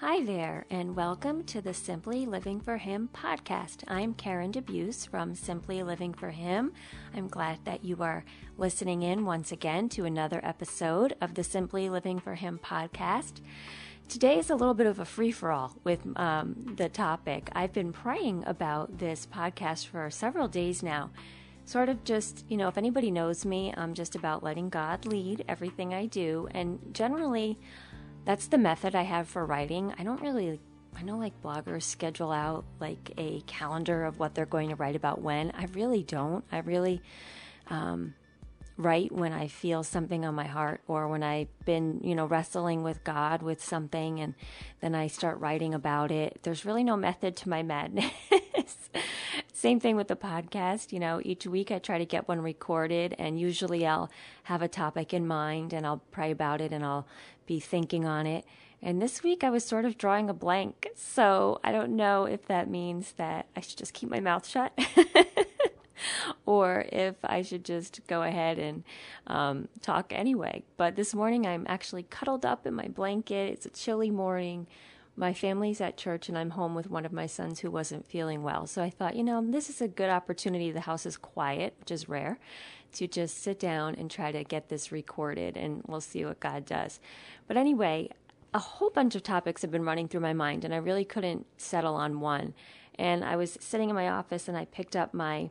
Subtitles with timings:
[0.00, 3.84] Hi there, and welcome to the Simply Living for Him podcast.
[3.86, 6.72] I'm Karen DeBeus from Simply Living for Him.
[7.14, 8.24] I'm glad that you are
[8.56, 13.42] listening in once again to another episode of the Simply Living for Him podcast.
[14.08, 17.50] Today is a little bit of a free for all with um, the topic.
[17.52, 21.10] I've been praying about this podcast for several days now.
[21.66, 25.44] Sort of just, you know, if anybody knows me, I'm just about letting God lead
[25.46, 26.48] everything I do.
[26.52, 27.58] And generally,
[28.24, 29.94] that's the method I have for writing.
[29.98, 30.60] I don't really
[30.96, 34.96] I know like bloggers schedule out like a calendar of what they're going to write
[34.96, 35.52] about when.
[35.52, 36.44] I really don't.
[36.50, 37.00] I really
[37.68, 38.14] um,
[38.76, 42.82] write when I feel something on my heart or when I've been, you know, wrestling
[42.82, 44.34] with God with something and
[44.80, 46.40] then I start writing about it.
[46.42, 48.10] There's really no method to my madness.
[49.52, 50.92] Same thing with the podcast.
[50.92, 54.10] You know, each week I try to get one recorded, and usually I'll
[54.44, 57.06] have a topic in mind and I'll pray about it and I'll
[57.50, 58.44] be thinking on it.
[58.80, 60.86] And this week I was sort of drawing a blank.
[60.94, 64.72] So I don't know if that means that I should just keep my mouth shut
[66.46, 68.84] or if I should just go ahead and
[69.26, 70.62] um, talk anyway.
[70.76, 73.52] But this morning I'm actually cuddled up in my blanket.
[73.52, 74.68] It's a chilly morning
[75.20, 78.42] my family's at church and I'm home with one of my sons who wasn't feeling
[78.42, 78.66] well.
[78.66, 80.72] So I thought, you know, this is a good opportunity.
[80.72, 82.38] The house is quiet, which is rare,
[82.94, 86.64] to just sit down and try to get this recorded and we'll see what God
[86.64, 87.00] does.
[87.46, 88.08] But anyway,
[88.54, 91.44] a whole bunch of topics have been running through my mind and I really couldn't
[91.58, 92.54] settle on one.
[92.94, 95.50] And I was sitting in my office and I picked up my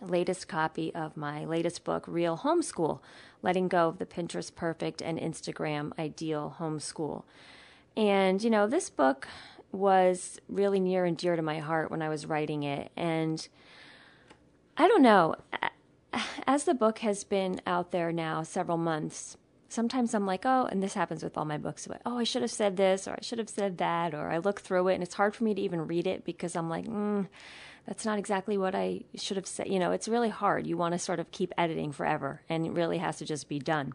[0.00, 3.00] latest copy of my latest book, Real Homeschool
[3.42, 7.24] Letting Go of the Pinterest Perfect and Instagram Ideal Homeschool.
[7.98, 9.26] And, you know, this book
[9.72, 12.92] was really near and dear to my heart when I was writing it.
[12.96, 13.46] And
[14.76, 15.34] I don't know,
[16.46, 19.36] as the book has been out there now several months,
[19.68, 21.88] sometimes I'm like, oh, and this happens with all my books.
[22.06, 24.60] Oh, I should have said this, or I should have said that, or I look
[24.60, 27.26] through it and it's hard for me to even read it because I'm like, mm,
[27.84, 29.66] that's not exactly what I should have said.
[29.66, 30.68] You know, it's really hard.
[30.68, 33.58] You want to sort of keep editing forever, and it really has to just be
[33.58, 33.92] done.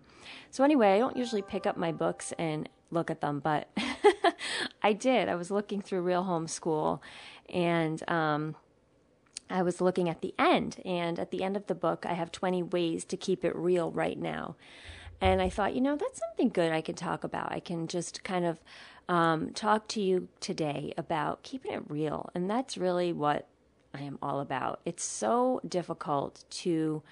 [0.52, 3.70] So, anyway, I don't usually pick up my books and look at them, but
[4.84, 5.30] I did.
[5.30, 7.00] I was looking through Real Homeschool
[7.50, 8.56] and um,
[9.50, 10.82] I was looking at the end.
[10.86, 13.92] And at the end of the book, I have 20 ways to keep it real
[13.92, 14.56] right now.
[15.22, 17.52] And I thought, you know, that's something good I can talk about.
[17.52, 18.60] I can just kind of
[19.08, 22.30] um, talk to you today about keeping it real.
[22.34, 23.48] And that's really what
[23.94, 24.82] I am all about.
[24.86, 27.04] It's so difficult to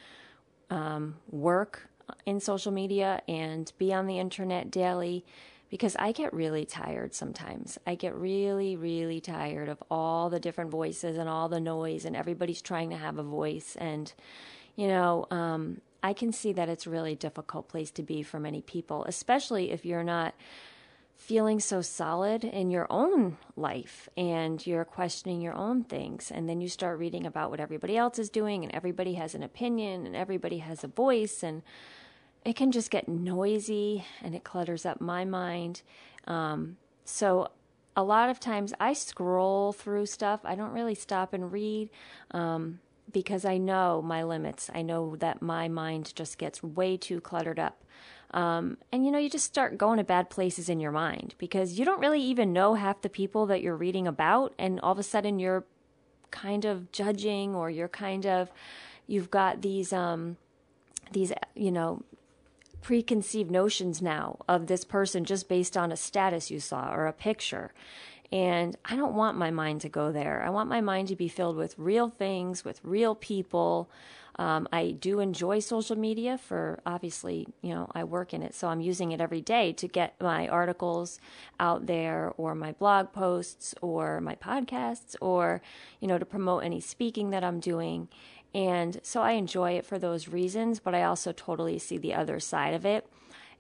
[0.70, 1.90] um, work
[2.26, 5.24] in social media and be on the internet daily
[5.72, 7.80] because I get really tired sometimes.
[7.88, 12.14] I get really, really tired of all the different voices and all the noise, and
[12.14, 13.78] everybody's trying to have a voice.
[13.80, 14.12] And,
[14.76, 18.38] you know, um, I can see that it's a really difficult place to be for
[18.38, 20.36] many people, especially if you're not
[21.16, 26.32] feeling so solid in your own life and you're questioning your own things.
[26.32, 29.44] And then you start reading about what everybody else is doing, and everybody has an
[29.44, 31.44] opinion, and everybody has a voice.
[31.44, 31.62] And,
[32.44, 35.82] it can just get noisy and it clutters up my mind.
[36.28, 37.50] Um, so
[37.96, 40.42] a lot of times I scroll through stuff.
[40.44, 41.90] I don't really stop and read
[42.32, 42.80] um,
[43.12, 44.70] because I know my limits.
[44.74, 47.84] I know that my mind just gets way too cluttered up.
[48.32, 51.78] Um, and you know, you just start going to bad places in your mind because
[51.78, 55.00] you don't really even know half the people that you're reading about, and all of
[55.00, 55.66] a sudden you're
[56.32, 58.50] kind of judging or you're kind of
[59.06, 60.38] you've got these um
[61.12, 62.02] these you know
[62.82, 67.14] preconceived notions now of this person just based on a status you saw or a
[67.14, 67.74] picture.
[68.32, 70.42] And I don't want my mind to go there.
[70.44, 73.90] I want my mind to be filled with real things, with real people.
[74.38, 78.70] Um, I do enjoy social media for obviously, you know, I work in it, so
[78.70, 81.20] I'm using it every day to get my articles
[81.60, 85.62] out there or my blog posts or my podcasts or,
[86.00, 88.08] you know, to promote any speaking that I'm doing.
[88.54, 92.40] And so I enjoy it for those reasons, but I also totally see the other
[92.40, 93.08] side of it.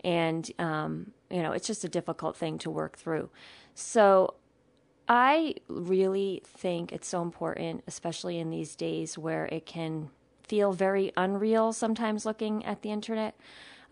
[0.03, 3.29] And, um, you know, it's just a difficult thing to work through.
[3.73, 4.35] So
[5.07, 10.09] I really think it's so important, especially in these days where it can
[10.43, 13.35] feel very unreal sometimes looking at the internet.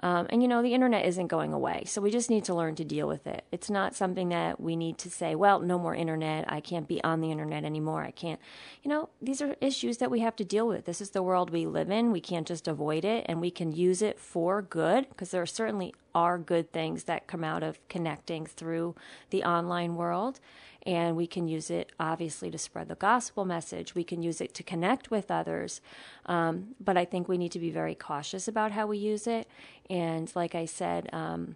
[0.01, 1.84] Um, and you know, the internet isn't going away.
[1.86, 3.44] So we just need to learn to deal with it.
[3.51, 6.46] It's not something that we need to say, well, no more internet.
[6.51, 8.04] I can't be on the internet anymore.
[8.04, 8.40] I can't.
[8.81, 10.86] You know, these are issues that we have to deal with.
[10.86, 12.12] This is the world we live in.
[12.12, 15.94] We can't just avoid it and we can use it for good because there certainly
[16.16, 18.96] are good things that come out of connecting through
[19.30, 20.40] the online world
[20.85, 23.95] and we can use it obviously to spread the gospel message.
[23.95, 25.81] We can use it to connect with others.
[26.25, 29.47] Um, but I think we need to be very cautious about how we use it.
[29.89, 31.55] And like I said, um,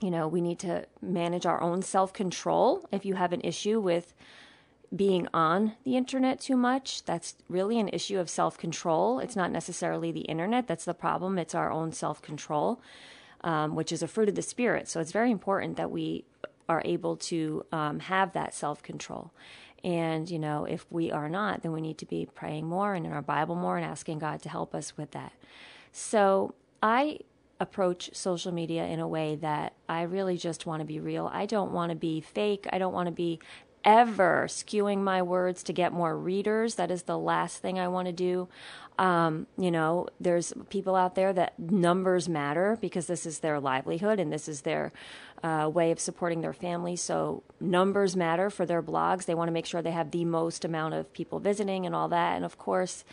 [0.00, 2.86] you know, we need to manage our own self control.
[2.92, 4.14] If you have an issue with
[4.94, 9.18] being on the internet too much, that's really an issue of self control.
[9.18, 12.80] It's not necessarily the internet that's the problem, it's our own self control,
[13.42, 14.86] um, which is a fruit of the Spirit.
[14.88, 16.24] So it's very important that we
[16.68, 19.32] are able to um, have that self control.
[19.84, 23.06] And, you know, if we are not, then we need to be praying more and
[23.06, 25.32] in our Bible more and asking God to help us with that.
[25.92, 27.20] So I
[27.60, 31.30] approach social media in a way that I really just want to be real.
[31.32, 32.66] I don't want to be fake.
[32.72, 33.38] I don't want to be
[33.86, 36.74] ever skewing my words to get more readers.
[36.74, 38.48] That is the last thing I want to do.
[38.98, 44.18] Um, you know, there's people out there that numbers matter because this is their livelihood
[44.18, 44.92] and this is their
[45.42, 46.96] uh, way of supporting their family.
[46.96, 49.26] So numbers matter for their blogs.
[49.26, 52.08] They want to make sure they have the most amount of people visiting and all
[52.08, 52.36] that.
[52.36, 53.04] And of course,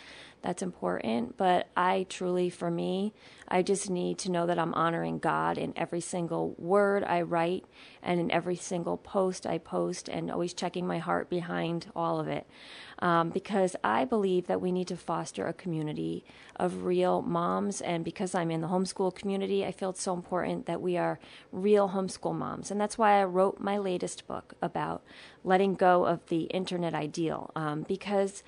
[0.44, 1.38] that's important.
[1.38, 3.14] But I truly, for me,
[3.48, 7.64] I just need to know that I'm honoring God in every single word I write
[8.02, 12.28] and in every single post I post, and always checking my heart behind all of
[12.28, 12.46] it.
[12.98, 16.24] Um, because I believe that we need to foster a community
[16.56, 17.80] of real moms.
[17.80, 21.18] And because I'm in the homeschool community, I feel it's so important that we are
[21.52, 22.70] real homeschool moms.
[22.70, 25.02] And that's why I wrote my latest book about
[25.42, 27.50] letting go of the internet ideal.
[27.56, 28.42] Um, because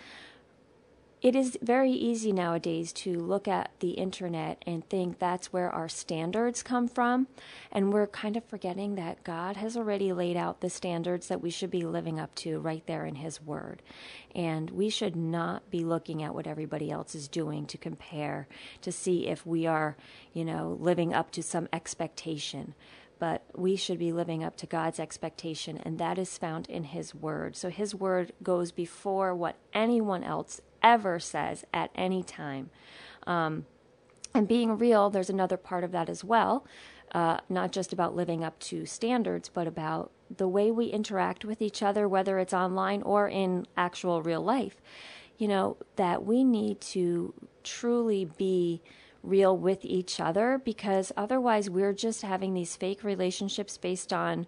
[1.23, 5.89] it is very easy nowadays to look at the internet and think that's where our
[5.89, 7.27] standards come from.
[7.73, 11.51] And we're kind of forgetting that God has already laid out the standards that we
[11.51, 13.83] should be living up to right there in His Word.
[14.35, 18.47] And we should not be looking at what everybody else is doing to compare
[18.83, 19.97] to see if we are,
[20.35, 22.75] you know, living up to some expectation
[23.19, 27.15] but we should be living up to God's expectation, and that is found in His
[27.15, 27.57] Word.
[27.57, 32.71] So His Word goes before what anyone else ever says at any time.
[33.27, 33.67] Um,
[34.33, 36.65] and being real, there's another part of that as well.
[37.13, 41.61] Uh, not just about living up to standards, but about the way we interact with
[41.61, 44.77] each other, whether it's online or in actual real life.
[45.39, 47.35] You know, that we need to
[47.65, 48.81] truly be
[49.23, 54.47] real with each other because otherwise we're just having these fake relationships based on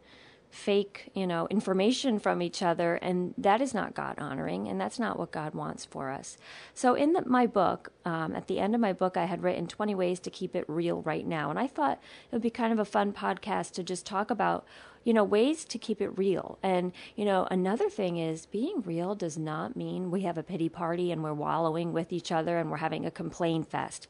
[0.50, 4.98] fake, you know, information from each other, and that is not God honoring, and that's
[4.98, 6.38] not what God wants for us.
[6.74, 9.66] So, in the, my book, um, at the end of my book, I had written
[9.66, 12.00] 20 ways to keep it real right now, and I thought
[12.30, 14.64] it would be kind of a fun podcast to just talk about,
[15.04, 16.58] you know, ways to keep it real.
[16.62, 20.68] And, you know, another thing is being real does not mean we have a pity
[20.68, 24.08] party and we're wallowing with each other and we're having a complain fest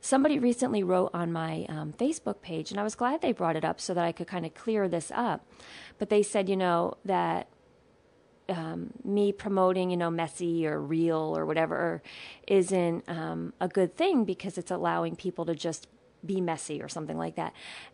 [0.00, 3.64] somebody recently wrote on my um, Facebook page, and I was glad they brought it
[3.64, 5.46] up so that I could kind of clear this up.
[5.98, 7.48] But they said, you know, that
[8.48, 12.02] um, me promoting, you know, messy or real or whatever
[12.46, 15.86] isn't um, a good thing because it's allowing people to just
[16.24, 17.52] be messy or something like that.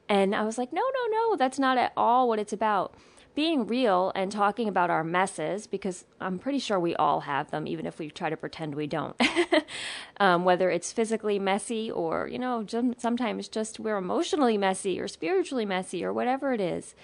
[0.09, 2.95] And I was like, no, no, no, that's not at all what it's about
[3.35, 7.67] being real and talking about our messes, because I'm pretty sure we all have them,
[7.67, 9.21] even if we try to pretend we don't.
[10.21, 12.65] um, whether it's physically messy or, you know,
[12.97, 16.95] sometimes just we're emotionally messy or spiritually messy or whatever it is.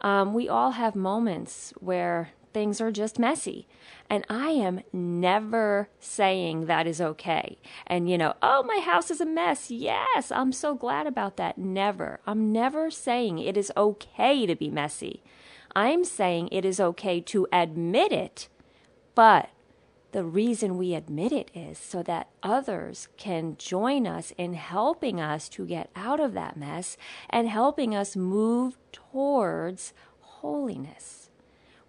[0.00, 3.66] Um, we all have moments where things are just messy.
[4.10, 7.58] And I am never saying that is okay.
[7.86, 9.70] And, you know, oh, my house is a mess.
[9.70, 11.58] Yes, I'm so glad about that.
[11.58, 12.20] Never.
[12.26, 15.22] I'm never saying it is okay to be messy.
[15.74, 18.48] I'm saying it is okay to admit it,
[19.14, 19.50] but
[20.12, 25.48] the reason we admit it is so that others can join us in helping us
[25.50, 26.96] to get out of that mess
[27.28, 31.28] and helping us move towards holiness.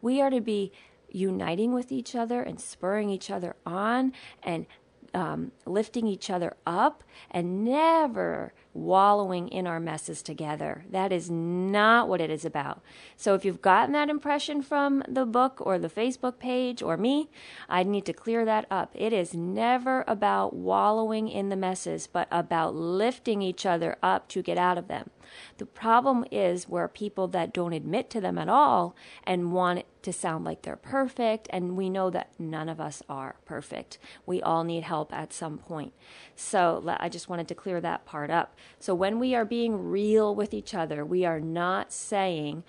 [0.01, 0.71] We are to be
[1.09, 4.65] uniting with each other and spurring each other on and
[5.13, 10.85] um, lifting each other up and never wallowing in our messes together.
[10.89, 12.81] That is not what it is about.
[13.15, 17.29] So if you've gotten that impression from the book or the Facebook page or me,
[17.67, 18.91] I need to clear that up.
[18.93, 24.41] It is never about wallowing in the messes, but about lifting each other up to
[24.41, 25.09] get out of them.
[25.57, 30.17] The problem is where people that don't admit to them at all and want to
[30.17, 33.99] sound like they're perfect, and we know that none of us are perfect.
[34.25, 35.93] We all need help at some point.
[36.35, 38.55] So I just wanted to clear that part up.
[38.79, 42.63] So when we are being real with each other, we are not saying,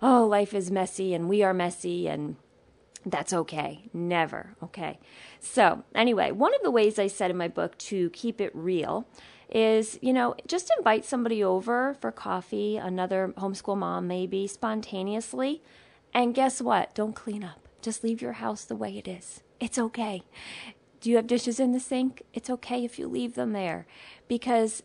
[0.00, 2.36] oh, life is messy and we are messy and
[3.06, 3.88] that's okay.
[3.92, 4.54] Never.
[4.62, 4.98] Okay.
[5.40, 9.06] So, anyway, one of the ways I said in my book to keep it real
[9.50, 15.62] is, you know, just invite somebody over for coffee, another homeschool mom maybe, spontaneously.
[16.14, 16.94] And guess what?
[16.94, 17.68] Don't clean up.
[17.82, 19.42] Just leave your house the way it is.
[19.58, 20.22] It's okay.
[21.00, 22.22] Do you have dishes in the sink?
[22.32, 23.86] It's okay if you leave them there
[24.28, 24.82] because,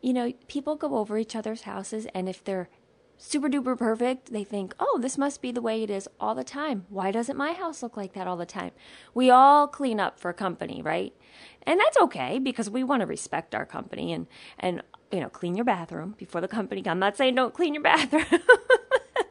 [0.00, 2.68] you know, people go over each other's houses, and if they're
[3.16, 6.44] super duper perfect, they think, oh, this must be the way it is all the
[6.44, 6.84] time.
[6.88, 8.72] Why doesn't my house look like that all the time?
[9.12, 11.14] We all clean up for company, right?
[11.62, 14.26] And that's okay because we want to respect our company and,
[14.58, 16.82] and, you know, clean your bathroom before the company.
[16.86, 18.24] I'm not saying don't clean your bathroom.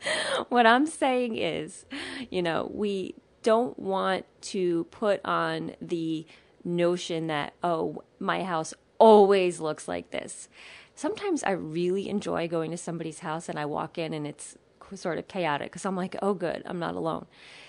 [0.50, 1.86] what I'm saying is,
[2.30, 6.26] you know, we don't want to put on the
[6.64, 10.48] notion that, oh, my house always looks like this.
[10.96, 14.58] Sometimes I really enjoy going to somebody's house and I walk in and it's
[14.96, 17.26] sort of chaotic because I'm like, oh, good, I'm not alone.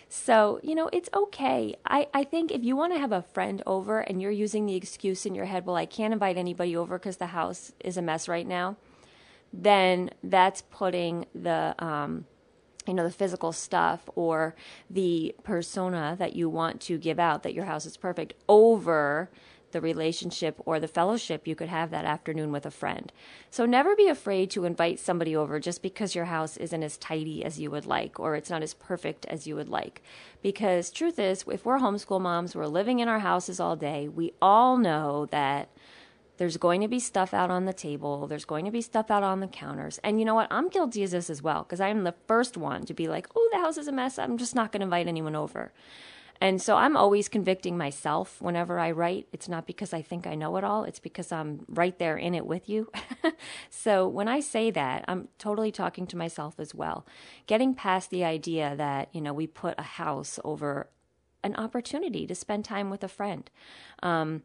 [0.08, 1.74] So, you know, it's okay.
[1.86, 4.76] I, I think if you want to have a friend over and you're using the
[4.76, 8.02] excuse in your head, well, I can't invite anybody over because the house is a
[8.02, 8.76] mess right now,
[9.62, 12.26] then that's putting the, um,
[12.86, 14.54] you know, the physical stuff or
[14.90, 19.30] the persona that you want to give out that your house is perfect over
[19.70, 23.12] the relationship or the fellowship you could have that afternoon with a friend.
[23.50, 27.44] So never be afraid to invite somebody over just because your house isn't as tidy
[27.44, 30.00] as you would like or it's not as perfect as you would like.
[30.42, 34.32] Because truth is, if we're homeschool moms, we're living in our houses all day, we
[34.40, 35.68] all know that
[36.36, 38.26] there's going to be stuff out on the table.
[38.26, 39.98] There's going to be stuff out on the counters.
[40.02, 40.48] And you know what?
[40.50, 43.48] I'm guilty of this as well because I'm the first one to be like, oh,
[43.52, 44.18] the house is a mess.
[44.18, 45.72] I'm just not going to invite anyone over.
[46.40, 49.28] And so I'm always convicting myself whenever I write.
[49.32, 52.34] It's not because I think I know it all, it's because I'm right there in
[52.34, 52.90] it with you.
[53.70, 57.06] so when I say that, I'm totally talking to myself as well.
[57.46, 60.88] Getting past the idea that, you know, we put a house over
[61.42, 63.48] an opportunity to spend time with a friend.
[64.02, 64.42] Um,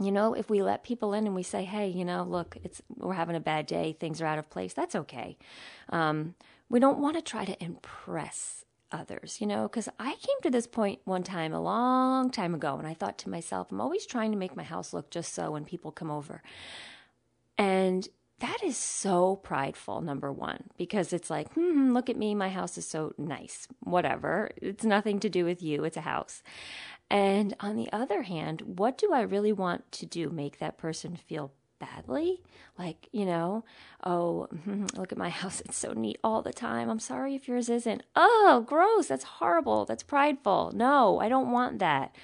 [0.00, 2.82] you know, if we let people in and we say, "Hey, you know, look, it's
[2.96, 5.36] we're having a bad day, things are out of place," that's okay.
[5.90, 6.34] Um,
[6.68, 10.66] we don't want to try to impress others, you know, because I came to this
[10.66, 14.32] point one time a long time ago and I thought to myself, I'm always trying
[14.32, 16.42] to make my house look just so when people come over.
[17.58, 18.08] And
[18.40, 22.78] that is so prideful, number one, because it's like, hmm, look at me, my house
[22.78, 23.68] is so nice.
[23.80, 24.50] Whatever.
[24.56, 26.42] It's nothing to do with you, it's a house.
[27.10, 30.30] And on the other hand, what do I really want to do?
[30.30, 32.42] Make that person feel badly.
[32.78, 33.64] Like, you know,
[34.04, 34.46] oh,
[34.96, 35.60] look at my house.
[35.62, 36.88] It's so neat all the time.
[36.88, 38.04] I'm sorry if yours isn't.
[38.14, 39.08] Oh, gross.
[39.08, 39.84] That's horrible.
[39.86, 40.72] That's prideful.
[40.74, 42.14] No, I don't want that.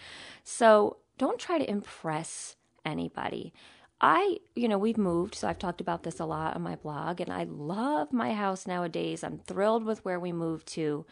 [0.45, 3.52] So don't try to impress anybody.
[4.00, 7.19] I, you know, we've moved, so I've talked about this a lot on my blog,
[7.19, 9.25] and I love my house nowadays.
[9.25, 11.07] I'm thrilled with where we moved to,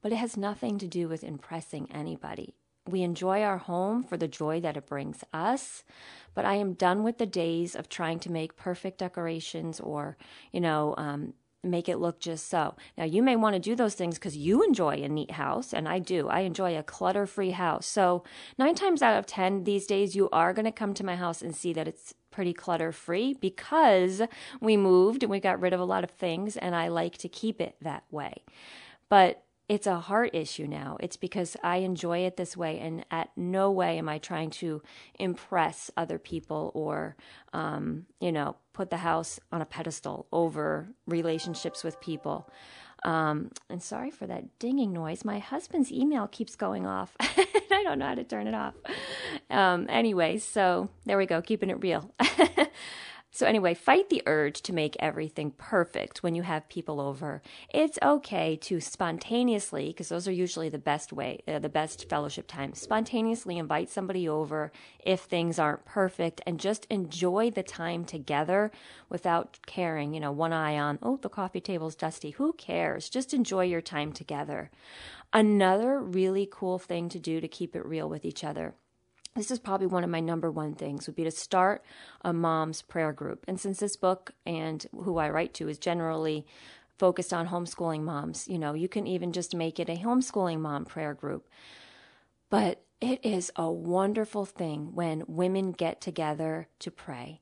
[0.00, 2.54] but it has nothing to do with impressing anybody.
[2.88, 5.84] We enjoy our home for the joy that it brings us,
[6.34, 10.16] but I am done with the days of trying to make perfect decorations or,
[10.50, 12.74] you know, um, make it look just so.
[12.96, 15.88] Now, you may want to do those things because you enjoy a neat house, and
[15.88, 16.28] I do.
[16.28, 17.86] I enjoy a clutter free house.
[17.86, 18.24] So,
[18.58, 21.42] nine times out of 10 these days, you are going to come to my house
[21.42, 24.22] and see that it's pretty clutter free because
[24.60, 27.28] we moved and we got rid of a lot of things, and I like to
[27.28, 28.42] keep it that way.
[29.08, 30.96] But it's a heart issue now.
[30.98, 34.82] It's because I enjoy it this way, and at no way am I trying to
[35.14, 37.14] impress other people or,
[37.52, 42.50] um, you know, put the house on a pedestal over relationships with people.
[43.04, 45.24] Um, and sorry for that dinging noise.
[45.24, 47.16] My husband's email keeps going off.
[47.70, 48.74] And I don't know how to turn it off.
[49.48, 52.12] Um, anyway, so there we go, keeping it real.
[53.32, 57.42] So, anyway, fight the urge to make everything perfect when you have people over.
[57.72, 62.48] It's okay to spontaneously, because those are usually the best way, uh, the best fellowship
[62.48, 68.72] time, spontaneously invite somebody over if things aren't perfect and just enjoy the time together
[69.08, 72.30] without caring, you know, one eye on, oh, the coffee table's dusty.
[72.30, 73.08] Who cares?
[73.08, 74.72] Just enjoy your time together.
[75.32, 78.74] Another really cool thing to do to keep it real with each other
[79.34, 81.84] this is probably one of my number one things would be to start
[82.22, 83.44] a mom's prayer group.
[83.46, 86.46] And since this book and who i write to is generally
[86.98, 90.84] focused on homeschooling moms you know you can even just make it a homeschooling mom
[90.84, 91.48] prayer group.
[92.50, 97.40] But it is a wonderful thing when women get together to pray.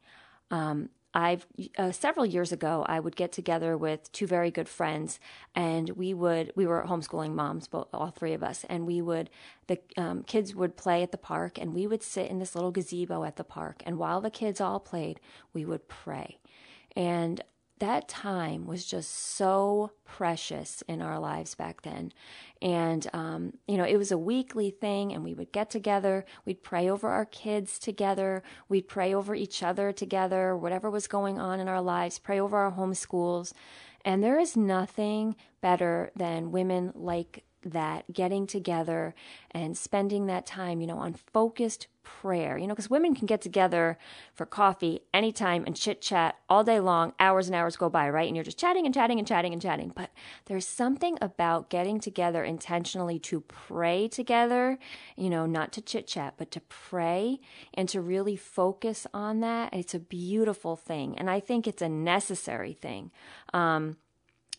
[0.51, 5.19] Um, I've uh, several years ago I would get together with two very good friends
[5.53, 9.29] and we would we were homeschooling moms both all three of us and we would
[9.67, 12.71] the um, kids would play at the park and we would sit in this little
[12.71, 15.19] gazebo at the park and while the kids all played
[15.53, 16.39] we would pray.
[16.95, 17.43] And
[17.81, 22.13] that time was just so precious in our lives back then.
[22.61, 26.25] And, um, you know, it was a weekly thing, and we would get together.
[26.45, 28.43] We'd pray over our kids together.
[28.69, 32.57] We'd pray over each other together, whatever was going on in our lives, pray over
[32.57, 33.53] our homeschools.
[34.05, 39.15] And there is nothing better than women like that getting together
[39.51, 43.43] and spending that time, you know, on focused prayer, you know, because women can get
[43.43, 43.99] together
[44.33, 48.27] for coffee anytime and chit chat all day long, hours and hours go by, right?
[48.27, 49.93] And you're just chatting and chatting and chatting and chatting.
[49.95, 50.11] But
[50.47, 54.79] there's something about getting together intentionally to pray together,
[55.17, 57.41] you know, not to chit chat, but to pray
[57.75, 59.75] and to really focus on that.
[59.75, 61.19] It's a beautiful thing.
[61.19, 63.11] And I think it's a necessary thing.
[63.53, 63.99] Um,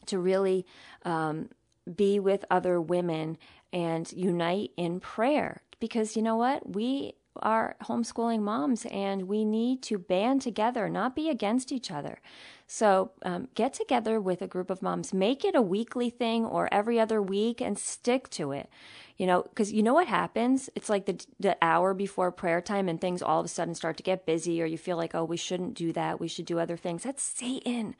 [0.05, 0.65] to really
[1.03, 1.49] um,
[1.95, 3.37] be with other women
[3.71, 5.61] and unite in prayer.
[5.79, 6.73] Because you know what?
[6.73, 12.19] We are homeschooling moms and we need to band together, not be against each other.
[12.67, 16.71] So um, get together with a group of moms, make it a weekly thing or
[16.71, 18.69] every other week and stick to it.
[19.17, 20.69] You know, because you know what happens?
[20.75, 23.97] It's like the, the hour before prayer time and things all of a sudden start
[23.97, 26.19] to get busy or you feel like, oh, we shouldn't do that.
[26.19, 27.03] We should do other things.
[27.03, 27.95] That's Satan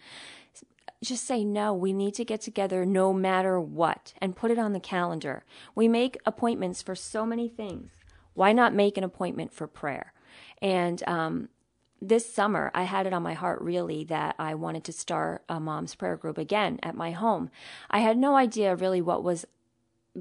[1.04, 1.74] just say no.
[1.74, 5.44] We need to get together no matter what and put it on the calendar.
[5.76, 7.92] We make appointments for so many things.
[8.34, 10.14] Why not make an appointment for prayer?
[10.62, 11.50] And um,
[12.02, 15.60] this summer, I had it on my heart really that I wanted to start a
[15.60, 17.50] mom's prayer group again at my home.
[17.90, 19.46] I had no idea really what was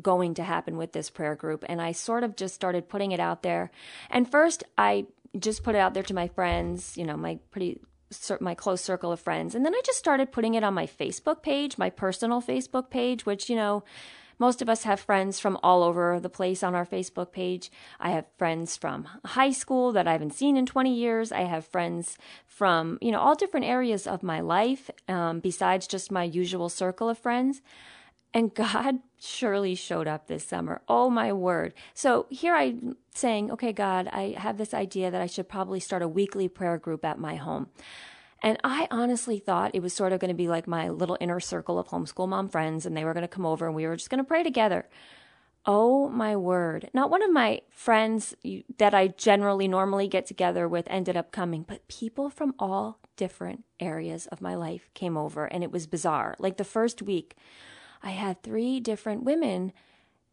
[0.00, 3.20] going to happen with this prayer group, and I sort of just started putting it
[3.20, 3.70] out there.
[4.10, 5.06] And first, I
[5.38, 7.80] just put it out there to my friends, you know, my pretty
[8.40, 9.54] my close circle of friends.
[9.54, 13.26] And then I just started putting it on my Facebook page, my personal Facebook page,
[13.26, 13.84] which, you know,
[14.38, 17.70] most of us have friends from all over the place on our Facebook page.
[17.98, 21.32] I have friends from high school that I haven't seen in 20 years.
[21.32, 26.12] I have friends from, you know, all different areas of my life, um, besides just
[26.12, 27.62] my usual circle of friends.
[28.32, 30.80] And God surely showed up this summer.
[30.88, 31.74] Oh my word.
[31.94, 36.02] So here I'm saying, okay, God, I have this idea that I should probably start
[36.02, 37.68] a weekly prayer group at my home.
[38.40, 41.40] And I honestly thought it was sort of going to be like my little inner
[41.40, 43.96] circle of homeschool mom friends, and they were going to come over and we were
[43.96, 44.88] just going to pray together.
[45.66, 46.88] Oh my word.
[46.94, 48.34] Not one of my friends
[48.78, 53.64] that I generally normally get together with ended up coming, but people from all different
[53.80, 56.36] areas of my life came over, and it was bizarre.
[56.38, 57.36] Like the first week,
[58.02, 59.72] I had three different women,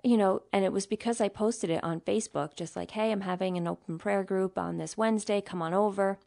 [0.04, 3.22] you know, and it was because I posted it on Facebook, just like, hey, I'm
[3.22, 6.20] having an open prayer group on this Wednesday, come on over.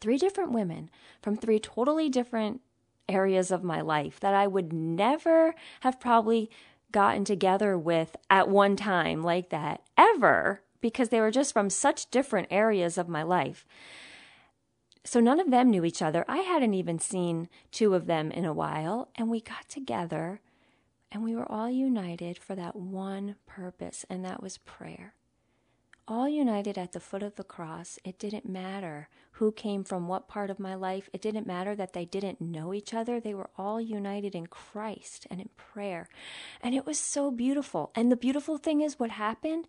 [0.00, 0.90] Three different women
[1.22, 2.60] from three totally different
[3.08, 6.50] areas of my life that I would never have probably
[6.92, 12.10] gotten together with at one time like that ever because they were just from such
[12.10, 13.66] different areas of my life.
[15.04, 16.24] So none of them knew each other.
[16.28, 20.40] I hadn't even seen two of them in a while, and we got together
[21.10, 25.14] and we were all united for that one purpose, and that was prayer.
[26.06, 27.98] All united at the foot of the cross.
[28.02, 31.10] It didn't matter who came from what part of my life.
[31.12, 33.20] It didn't matter that they didn't know each other.
[33.20, 36.08] They were all united in Christ and in prayer.
[36.62, 37.90] And it was so beautiful.
[37.94, 39.68] And the beautiful thing is what happened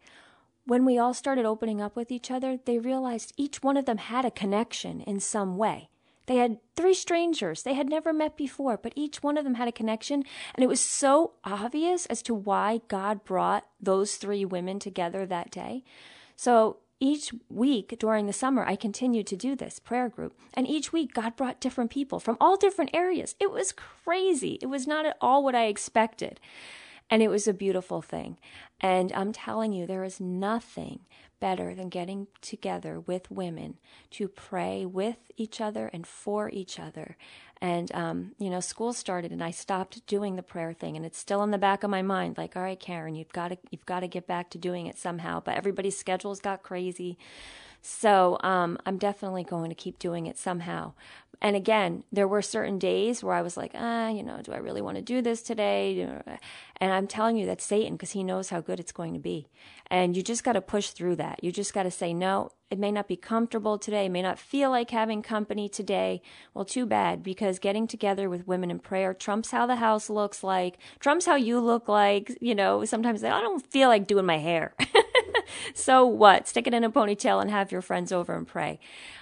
[0.69, 3.97] when we all started opening up with each other, they realized each one of them
[3.97, 5.89] had a connection in some way.
[6.29, 9.67] They had three strangers they had never met before, but each one of them had
[9.67, 10.23] a connection.
[10.53, 15.49] And it was so obvious as to why God brought those three women together that
[15.49, 15.83] day.
[16.35, 20.37] So each week during the summer, I continued to do this prayer group.
[20.53, 23.33] And each week, God brought different people from all different areas.
[23.39, 24.59] It was crazy.
[24.61, 26.39] It was not at all what I expected.
[27.09, 28.37] And it was a beautiful thing.
[28.79, 31.01] And I'm telling you, there is nothing
[31.39, 33.77] better than getting together with women
[34.11, 37.17] to pray with each other and for each other.
[37.61, 41.17] And, um, you know, school started and I stopped doing the prayer thing and it's
[41.17, 42.37] still in the back of my mind.
[42.37, 44.97] Like, all right, Karen, you've got to, you've got to get back to doing it
[44.97, 45.41] somehow.
[45.41, 47.17] But everybody's schedules got crazy.
[47.81, 50.93] So, um, I'm definitely going to keep doing it somehow.
[51.41, 54.57] And again, there were certain days where I was like, ah, you know, do I
[54.57, 56.01] really want to do this today?
[56.77, 59.47] And I'm telling you that's Satan because he knows how good it's going to be.
[59.87, 61.43] And you just got to push through that.
[61.43, 64.37] You just got to say, no, it may not be comfortable today, it may not
[64.37, 66.21] feel like having company today.
[66.53, 70.43] Well, too bad because getting together with women in prayer trumps how the house looks
[70.43, 72.37] like, trumps how you look like.
[72.41, 74.75] You know, sometimes I don't feel like doing my hair.
[75.73, 76.47] so what?
[76.47, 78.79] Stick it in a ponytail and have your friends over and pray.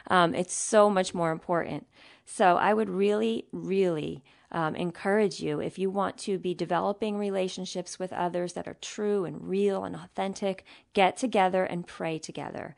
[0.10, 1.88] Um, it's so much more important.
[2.26, 8.00] So I would really, really um, encourage you if you want to be developing relationships
[8.00, 12.76] with others that are true and real and authentic, get together and pray together.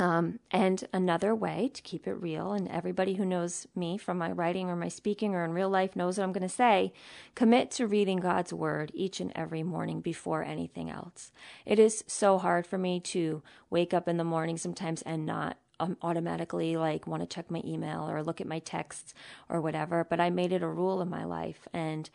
[0.00, 4.32] Um, and another way to keep it real, and everybody who knows me from my
[4.32, 6.94] writing or my speaking or in real life knows what I'm going to say
[7.34, 11.32] commit to reading God's word each and every morning before anything else.
[11.66, 15.58] It is so hard for me to wake up in the morning sometimes and not
[15.80, 19.12] um, automatically like want to check my email or look at my texts
[19.50, 21.68] or whatever, but I made it a rule in my life.
[21.74, 22.08] And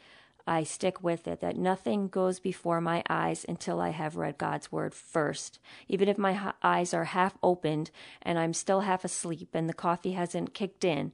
[0.48, 4.72] I stick with it, that nothing goes before my eyes until I have read God's
[4.72, 5.60] word first.
[5.88, 7.90] Even if my eyes are half opened
[8.22, 11.12] and I'm still half asleep and the coffee hasn't kicked in,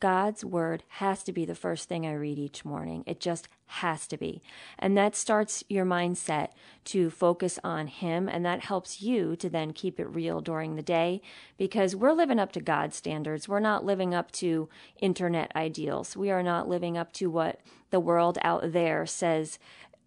[0.00, 3.04] God's word has to be the first thing I read each morning.
[3.06, 4.42] It just has to be.
[4.78, 6.48] And that starts your mindset
[6.86, 10.82] to focus on Him, and that helps you to then keep it real during the
[10.82, 11.20] day
[11.58, 13.46] because we're living up to God's standards.
[13.46, 14.68] We're not living up to
[15.00, 16.16] internet ideals.
[16.16, 17.60] We are not living up to what
[17.90, 19.58] the world out there says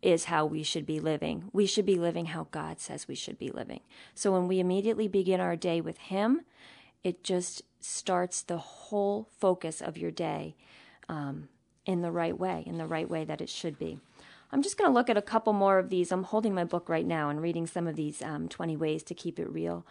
[0.01, 1.49] is how we should be living.
[1.53, 3.79] We should be living how God says we should be living.
[4.13, 6.41] So when we immediately begin our day with Him,
[7.03, 10.55] it just starts the whole focus of your day
[11.09, 11.49] um,
[11.85, 13.99] in the right way, in the right way that it should be.
[14.51, 16.11] I'm just going to look at a couple more of these.
[16.11, 19.15] I'm holding my book right now and reading some of these um, 20 ways to
[19.15, 19.85] keep it real.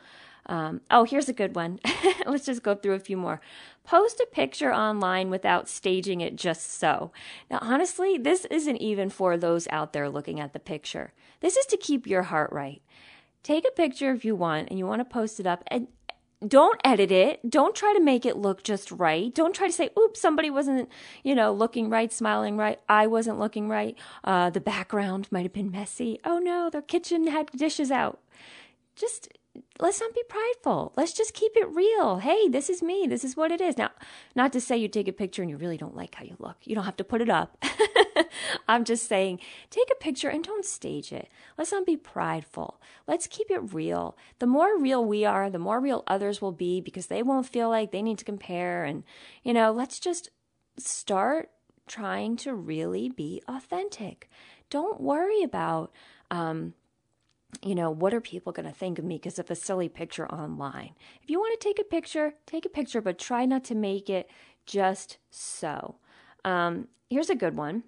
[0.46, 1.80] Um, oh, here's a good one.
[2.26, 3.40] Let's just go through a few more.
[3.84, 7.10] Post a picture online without staging it just so.
[7.50, 11.12] Now, honestly, this isn't even for those out there looking at the picture.
[11.40, 12.82] This is to keep your heart right.
[13.42, 15.88] Take a picture if you want and you want to post it up and
[16.46, 17.48] don't edit it.
[17.48, 19.34] Don't try to make it look just right.
[19.34, 20.88] Don't try to say, oops, somebody wasn't,
[21.22, 22.80] you know, looking right, smiling right.
[22.88, 23.96] I wasn't looking right.
[24.24, 26.18] Uh, the background might have been messy.
[26.24, 28.20] Oh no, their kitchen had dishes out.
[28.96, 29.28] Just
[29.80, 30.92] let's not be prideful.
[30.96, 32.18] Let's just keep it real.
[32.18, 33.06] Hey, this is me.
[33.08, 33.76] This is what it is.
[33.76, 33.90] Now,
[34.34, 36.56] not to say you take a picture and you really don't like how you look.
[36.64, 37.62] You don't have to put it up.
[38.68, 39.40] I'm just saying,
[39.70, 41.28] take a picture and don't stage it.
[41.56, 42.80] Let's not be prideful.
[43.06, 44.16] Let's keep it real.
[44.38, 47.68] The more real we are, the more real others will be because they won't feel
[47.68, 48.84] like they need to compare.
[48.84, 49.04] And,
[49.42, 50.30] you know, let's just
[50.78, 51.50] start
[51.86, 54.30] trying to really be authentic.
[54.70, 55.92] Don't worry about,
[56.30, 56.74] um,
[57.62, 60.26] you know, what are people going to think of me because of a silly picture
[60.32, 60.94] online?
[61.22, 64.08] If you want to take a picture, take a picture, but try not to make
[64.08, 64.30] it
[64.64, 65.96] just so.
[66.44, 67.84] Um, here's a good one.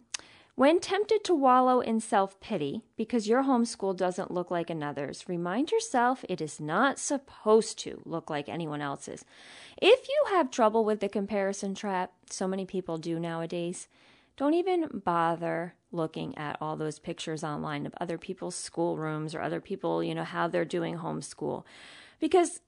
[0.57, 5.73] When tempted to wallow in self pity because your homeschool doesn't look like another's, remind
[5.73, 9.25] yourself it is not supposed to look like anyone else's.
[9.83, 13.89] If you have trouble with the comparison trap, so many people do nowadays,
[14.37, 19.61] don't even bother looking at all those pictures online of other people's schoolrooms or other
[19.61, 21.65] people, you know, how they're doing homeschool
[22.21, 22.61] because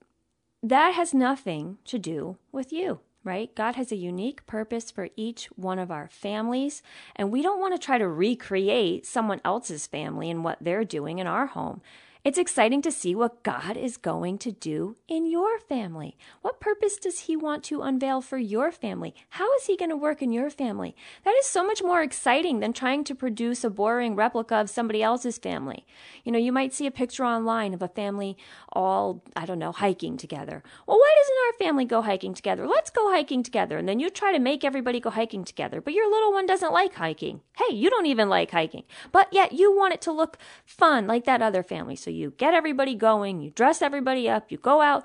[0.62, 3.54] that has nothing to do with you right?
[3.54, 6.82] God has a unique purpose for each one of our families,
[7.16, 11.18] and we don't want to try to recreate someone else's family and what they're doing
[11.18, 11.82] in our home.
[12.26, 16.16] It's exciting to see what God is going to do in your family.
[16.42, 19.14] What purpose does He want to unveil for your family?
[19.28, 20.96] How is He going to work in your family?
[21.24, 25.04] That is so much more exciting than trying to produce a boring replica of somebody
[25.04, 25.86] else's family.
[26.24, 28.36] You know, you might see a picture online of a family
[28.72, 30.64] all, I don't know, hiking together.
[30.84, 32.66] Well, why doesn't our family go hiking together?
[32.66, 33.78] Let's go hiking together.
[33.78, 36.72] And then you try to make everybody go hiking together, but your little one doesn't
[36.72, 37.42] like hiking.
[37.56, 41.24] Hey, you don't even like hiking, but yet you want it to look fun like
[41.26, 41.94] that other family.
[41.94, 45.04] So you get everybody going, you dress everybody up, you go out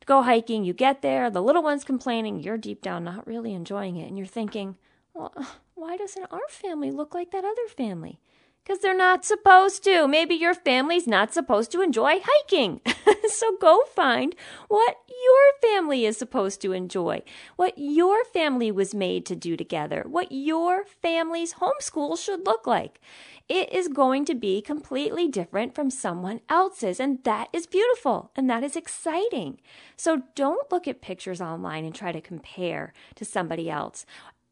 [0.00, 3.54] to go hiking, you get there, the little one's complaining, you're deep down not really
[3.54, 4.76] enjoying it, and you're thinking,
[5.14, 5.32] well,
[5.74, 8.18] why doesn't our family look like that other family?
[8.62, 10.06] Because they're not supposed to.
[10.06, 12.80] Maybe your family's not supposed to enjoy hiking.
[13.28, 14.36] so go find
[14.68, 17.22] what your family is supposed to enjoy,
[17.56, 23.00] what your family was made to do together, what your family's homeschool should look like
[23.48, 27.00] it is going to be completely different from someone else's.
[27.00, 29.60] And that is beautiful and that is exciting.
[29.96, 34.06] So don't look at pictures online and try to compare to somebody else.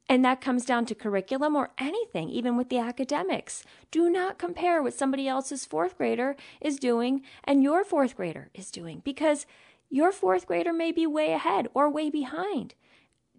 [0.09, 3.63] And that comes down to curriculum or anything, even with the academics.
[3.93, 8.73] Do not compare what somebody else's fourth grader is doing and your fourth grader is
[8.73, 9.47] doing because
[9.89, 12.75] your fourth grader may be way ahead or way behind.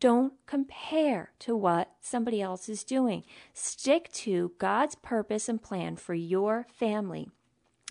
[0.02, 3.24] Don't compare to what somebody else is doing.
[3.54, 7.30] Stick to God's purpose and plan for your family.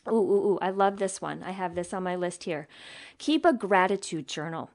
[0.09, 1.43] Ooh, ooh, ooh, I love this one.
[1.45, 2.67] I have this on my list here.
[3.19, 4.71] Keep a gratitude journal.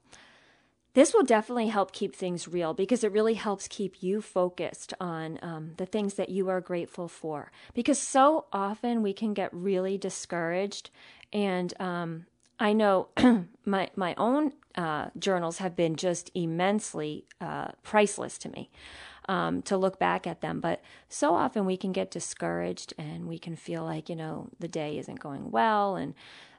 [0.93, 5.37] This will definitely help keep things real because it really helps keep you focused on
[5.41, 7.51] um, the things that you are grateful for.
[7.73, 10.89] Because so often we can get really discouraged
[11.33, 12.27] and um,
[12.59, 13.09] I know
[13.65, 18.69] my my own uh, journals have been just immensely uh, priceless to me.
[19.27, 23.39] Um, to look back at them, but so often we can get discouraged and we
[23.39, 26.13] can feel like you know the day isn't going well, and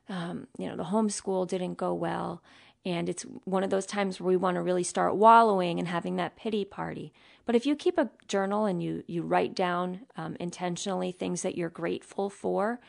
[0.09, 2.42] um, you know the homeschool didn't go well,
[2.85, 6.16] and it's one of those times where we want to really start wallowing and having
[6.16, 7.12] that pity party.
[7.44, 11.56] But if you keep a journal and you you write down um, intentionally things that
[11.56, 12.80] you're grateful for,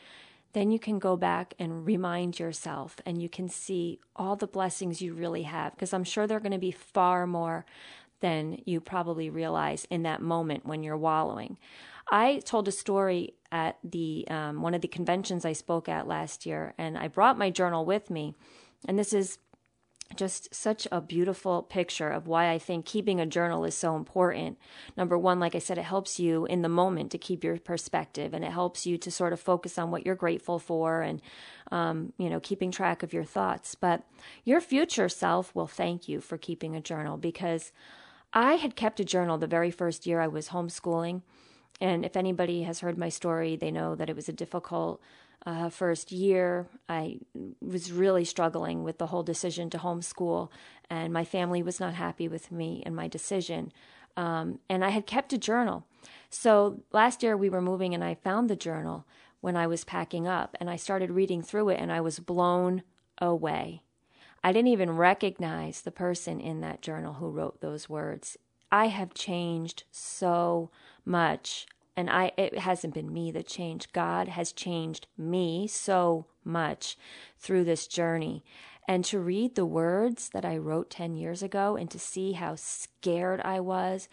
[0.54, 5.02] then you can go back and remind yourself and you can see all the blessings
[5.02, 7.66] you really have because I'm sure they're going to be far more
[8.20, 11.58] than you probably realize in that moment when you're wallowing.
[12.10, 16.46] I told a story at the um, one of the conventions I spoke at last
[16.46, 18.34] year, and I brought my journal with me.
[18.88, 19.40] And this is
[20.15, 24.58] just such a beautiful picture of why I think keeping a journal is so important.
[24.96, 28.34] Number one, like I said, it helps you in the moment to keep your perspective
[28.34, 31.22] and it helps you to sort of focus on what you're grateful for and,
[31.72, 33.76] um, you know, keeping track of your thoughts.
[33.76, 34.04] But
[34.43, 37.72] your future self will thank you for keeping a journal because
[38.34, 41.22] I had kept a journal the very first year I was homeschooling.
[41.80, 45.02] And if anybody has heard my story, they know that it was a difficult
[45.48, 47.20] uh, first year, I
[47.62, 50.50] was really struggling with the whole decision to homeschool,
[50.90, 53.72] and my family was not happy with me and my decision.
[54.18, 55.86] Um, and I had kept a journal.
[56.30, 59.06] So last year we were moving, and I found the journal
[59.40, 62.84] when I was packing up, and I started reading through it, and I was blown
[63.20, 63.84] away.
[64.44, 68.36] I didn't even recognize the person in that journal who wrote those words.
[68.70, 70.72] I have changed so
[71.06, 73.92] much and I it hasn't been me that changed.
[73.92, 76.98] God has changed me so much
[77.40, 78.44] through this journey.
[78.88, 82.56] And to read the words that I wrote 10 years ago and to see how
[82.56, 84.08] scared I was,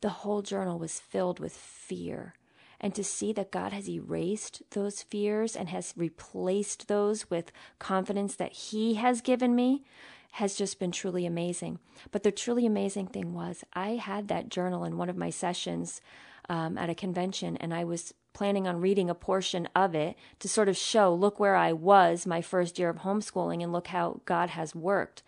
[0.00, 2.34] the whole journal was filled with fear.
[2.80, 8.36] And to see that God has erased those fears and has replaced those with confidence
[8.36, 9.84] that He has given me
[10.32, 11.78] has just been truly amazing.
[12.10, 16.00] But the truly amazing thing was, I had that journal in one of my sessions
[16.48, 20.48] um, at a convention, and I was planning on reading a portion of it to
[20.48, 24.20] sort of show look where I was my first year of homeschooling and look how
[24.24, 25.22] God has worked.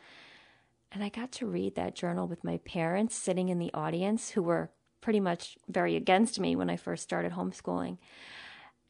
[0.92, 4.42] And I got to read that journal with my parents sitting in the audience who
[4.42, 7.98] were pretty much very against me when I first started homeschooling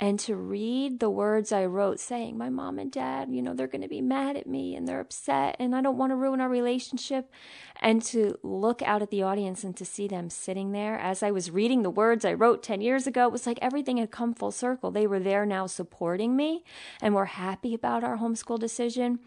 [0.00, 3.66] and to read the words I wrote saying, My mom and dad, you know, they're
[3.66, 6.40] going to be mad at me and they're upset and I don't want to ruin
[6.40, 7.30] our relationship.
[7.82, 11.30] And to look out at the audience and to see them sitting there as I
[11.30, 14.32] was reading the words I wrote 10 years ago, it was like everything had come
[14.32, 14.90] full circle.
[14.90, 16.64] They were there now supporting me
[17.02, 19.18] and were happy about our homeschool decision.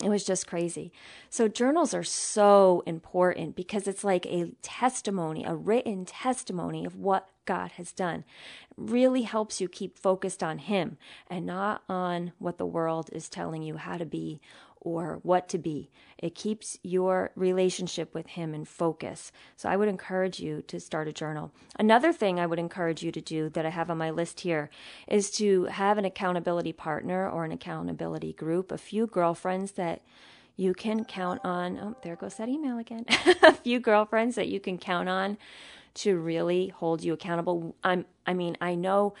[0.00, 0.90] It was just crazy.
[1.28, 7.28] So, journals are so important because it's like a testimony, a written testimony of what
[7.44, 8.24] God has done.
[8.70, 10.96] It really helps you keep focused on Him
[11.28, 14.40] and not on what the world is telling you how to be
[14.84, 15.90] or what to be.
[16.18, 19.32] It keeps your relationship with Him in focus.
[19.56, 21.52] So I would encourage you to start a journal.
[21.78, 24.70] Another thing I would encourage you to do that I have on my list here
[25.08, 30.02] is to have an accountability partner or an accountability group, a few girlfriends that
[30.56, 31.78] you can count on.
[31.78, 33.06] Oh, there goes that email again.
[33.42, 35.38] a few girlfriends that you can count on
[35.94, 37.76] to really hold you accountable.
[37.84, 39.14] I'm I mean, I know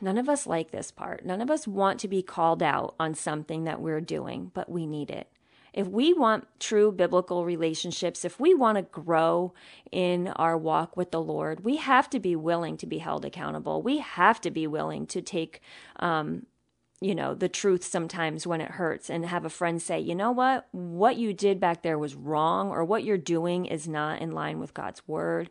[0.00, 1.24] none of us like this part.
[1.24, 4.86] None of us want to be called out on something that we're doing, but we
[4.86, 5.28] need it.
[5.72, 9.54] If we want true biblical relationships, if we want to grow
[9.92, 13.80] in our walk with the Lord, we have to be willing to be held accountable.
[13.80, 15.60] We have to be willing to take
[16.00, 16.46] um,
[17.00, 20.30] you know, the truth sometimes when it hurts and have a friend say, you know
[20.32, 24.30] what, what you did back there was wrong or what you're doing is not in
[24.30, 25.48] line with God's word.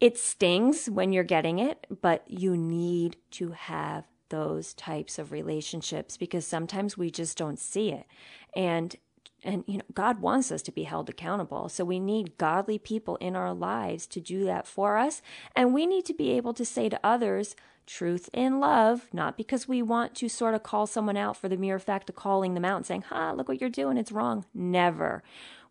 [0.00, 6.16] It stings when you're getting it, but you need to have those types of relationships
[6.16, 8.06] because sometimes we just don't see it.
[8.54, 8.96] And
[9.44, 11.68] and you know God wants us to be held accountable.
[11.68, 15.22] So we need godly people in our lives to do that for us,
[15.54, 17.54] and we need to be able to say to others,
[17.88, 21.56] truth in love, not because we want to sort of call someone out for the
[21.56, 24.44] mere fact of calling them out and saying, ha, look what you're doing, it's wrong.
[24.54, 25.22] Never.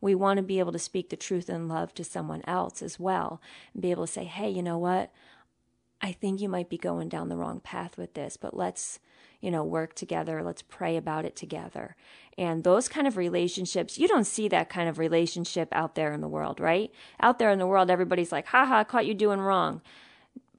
[0.01, 2.99] We want to be able to speak the truth in love to someone else as
[2.99, 3.41] well
[3.73, 5.11] and be able to say, hey, you know what?
[6.01, 8.99] I think you might be going down the wrong path with this, but let's,
[9.41, 10.43] you know, work together.
[10.43, 11.95] Let's pray about it together.
[12.37, 16.21] And those kind of relationships, you don't see that kind of relationship out there in
[16.21, 16.91] the world, right?
[17.19, 19.81] Out there in the world, everybody's like, haha, caught you doing wrong.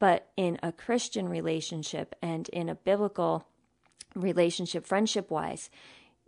[0.00, 3.46] But in a Christian relationship and in a biblical
[4.16, 5.70] relationship, friendship wise,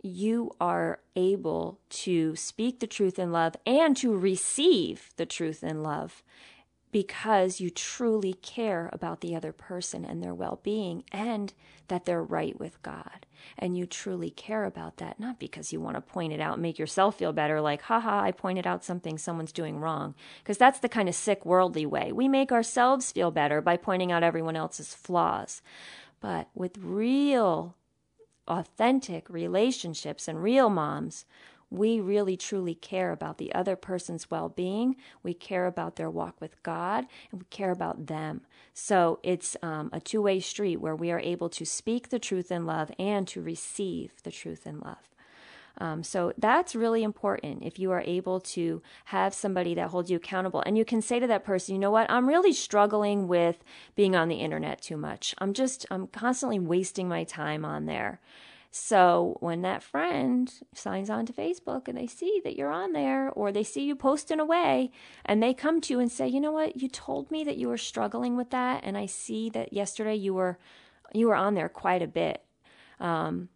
[0.03, 5.83] you are able to speak the truth in love and to receive the truth in
[5.83, 6.23] love
[6.91, 11.53] because you truly care about the other person and their well being and
[11.87, 13.25] that they're right with God.
[13.57, 16.61] And you truly care about that, not because you want to point it out and
[16.61, 20.15] make yourself feel better, like, haha, I pointed out something someone's doing wrong.
[20.43, 22.11] Because that's the kind of sick, worldly way.
[22.11, 25.61] We make ourselves feel better by pointing out everyone else's flaws.
[26.19, 27.75] But with real,
[28.47, 31.25] authentic relationships and real moms,
[31.69, 34.97] we really truly care about the other person's well being.
[35.23, 38.41] We care about their walk with God and we care about them.
[38.73, 42.51] So it's um, a two way street where we are able to speak the truth
[42.51, 45.10] in love and to receive the truth in love.
[45.77, 50.17] Um, so that's really important if you are able to have somebody that holds you
[50.17, 50.61] accountable.
[50.65, 53.63] And you can say to that person, you know what, I'm really struggling with
[53.95, 55.33] being on the internet too much.
[55.39, 58.19] I'm just, I'm constantly wasting my time on there.
[58.73, 63.29] So when that friend signs on to Facebook and they see that you're on there
[63.29, 64.91] or they see you posting away
[65.25, 66.81] and they come to you and say, "You know what?
[66.81, 70.33] You told me that you were struggling with that and I see that yesterday you
[70.33, 70.57] were
[71.13, 72.45] you were on there quite a bit."
[73.01, 73.49] Um,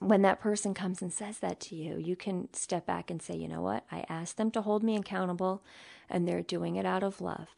[0.00, 3.36] when that person comes and says that to you, you can step back and say,
[3.36, 3.84] "You know what?
[3.90, 5.62] I asked them to hold me accountable
[6.08, 7.48] and they're doing it out of love."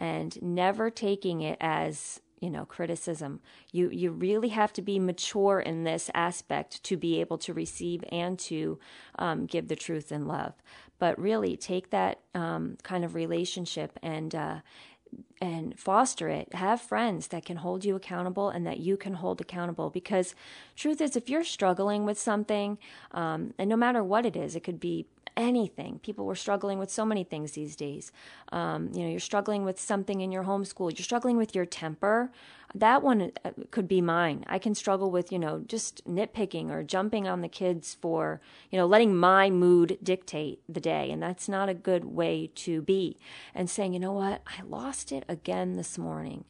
[0.00, 3.40] And never taking it as you know criticism
[3.72, 8.04] you you really have to be mature in this aspect to be able to receive
[8.10, 8.78] and to
[9.18, 10.52] um, give the truth in love
[10.98, 14.58] but really take that um, kind of relationship and uh,
[15.40, 19.40] and foster it have friends that can hold you accountable and that you can hold
[19.40, 19.90] accountable.
[19.90, 20.34] Because
[20.76, 22.78] truth is if you're struggling with something
[23.12, 25.98] um, and no matter what it is it could be anything.
[26.00, 28.12] People were struggling with so many things these days.
[28.52, 30.96] Um, you know, you're struggling with something in your homeschool.
[30.96, 32.30] You're struggling with your temper.
[32.74, 34.44] That one uh, could be mine.
[34.48, 38.78] I can struggle with, you know, just nitpicking or jumping on the kids for, you
[38.78, 41.10] know, letting my mood dictate the day.
[41.10, 43.16] And that's not a good way to be.
[43.54, 46.44] And saying, you know what, I lost it again this morning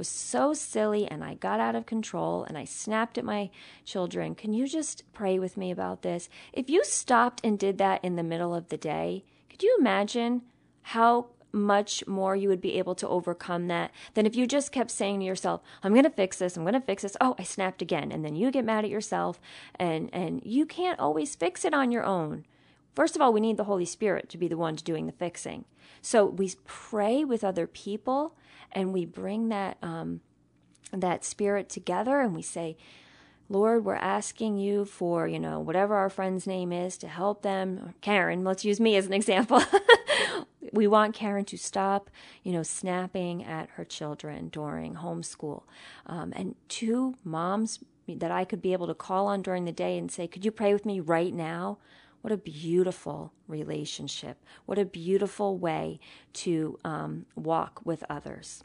[0.00, 3.50] was so silly and I got out of control and I snapped at my
[3.84, 4.34] children.
[4.34, 6.30] Can you just pray with me about this?
[6.54, 10.40] If you stopped and did that in the middle of the day, could you imagine
[10.80, 14.90] how much more you would be able to overcome that than if you just kept
[14.90, 17.16] saying to yourself, I'm going to fix this, I'm going to fix this.
[17.20, 18.10] Oh, I snapped again.
[18.10, 19.38] And then you get mad at yourself
[19.74, 22.46] and and you can't always fix it on your own.
[22.94, 25.66] First of all, we need the Holy Spirit to be the one doing the fixing.
[26.00, 28.34] So we pray with other people
[28.72, 30.20] and we bring that um,
[30.92, 32.76] that spirit together and we say
[33.48, 37.94] lord we're asking you for you know whatever our friend's name is to help them.
[38.00, 39.62] Karen let's use me as an example.
[40.72, 42.10] We want karen to stop
[42.44, 45.64] you know snapping at her children during homeschool.
[46.06, 49.96] Um, and two moms that i could be able to call on during the day
[49.98, 51.78] and say could you pray with me right now
[52.20, 54.44] what a beautiful relationship.
[54.66, 56.00] What a beautiful way
[56.34, 58.62] to um, walk with others.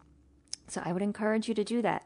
[0.67, 2.05] So I would encourage you to do that.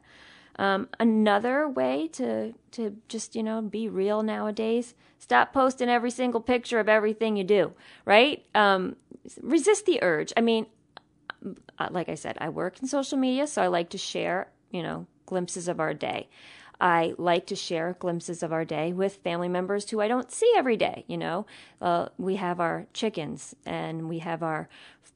[0.58, 6.42] Um, another way to to just you know be real nowadays: stop posting every single
[6.42, 7.74] picture of everything you do.
[8.06, 8.46] Right?
[8.54, 8.98] Um,
[9.42, 10.34] resist the urge.
[10.36, 10.66] I mean,
[11.78, 14.84] uh, like I said, I work in social media, so I like to share you
[14.84, 16.28] know glimpses of our day.
[16.80, 20.52] I like to share glimpses of our day with family members who I don't see
[20.56, 21.04] every day.
[21.08, 21.46] You know,
[21.82, 24.70] uh, we have our chickens and we have our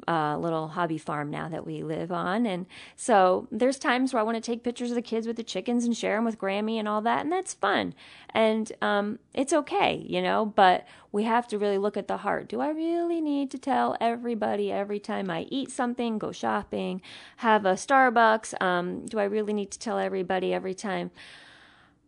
[0.07, 2.45] uh, little hobby farm now that we live on.
[2.45, 5.43] And so there's times where I want to take pictures of the kids with the
[5.43, 7.21] chickens and share them with Grammy and all that.
[7.21, 7.93] And that's fun.
[8.31, 12.49] And um, it's okay, you know, but we have to really look at the heart.
[12.49, 17.01] Do I really need to tell everybody every time I eat something, go shopping,
[17.37, 18.61] have a Starbucks?
[18.61, 21.11] Um, do I really need to tell everybody every time?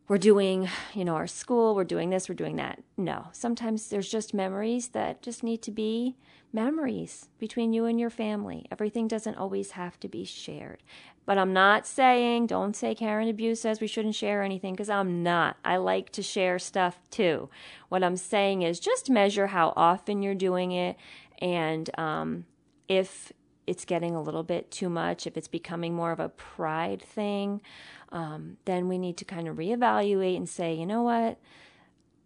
[0.07, 2.83] We're doing, you know, our school, we're doing this, we're doing that.
[2.95, 6.15] No, sometimes there's just memories that just need to be
[6.53, 8.67] memories between you and your family.
[8.71, 10.83] Everything doesn't always have to be shared.
[11.25, 15.23] But I'm not saying, don't say Karen DeBeus says we shouldn't share anything because I'm
[15.23, 15.57] not.
[15.65, 17.49] I like to share stuff too.
[17.89, 20.97] What I'm saying is just measure how often you're doing it
[21.39, 22.45] and um,
[22.87, 23.33] if
[23.67, 27.61] it's getting a little bit too much, if it's becoming more of a pride thing,
[28.15, 31.38] um, then we need to kind of reevaluate and say, you know what?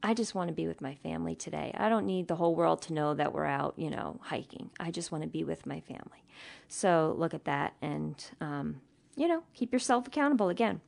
[0.04, 1.76] I just want to be with my family today.
[1.76, 4.70] I don't need the whole world to know that we're out, you know, hiking.
[4.80, 6.24] I just want to be with my family.
[6.68, 8.82] So look at that and, um,
[9.16, 10.80] you know, keep yourself accountable again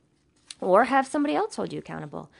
[0.60, 2.30] or have somebody else hold you accountable.